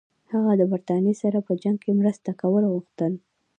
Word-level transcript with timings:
هغه 0.31 0.51
د 0.59 0.61
برټانیې 0.71 1.13
سره 1.21 1.37
په 1.47 1.53
جنګ 1.61 1.77
کې 1.83 1.91
مرسته 1.99 2.29
کول 2.41 2.63
غوښتل. 2.73 3.13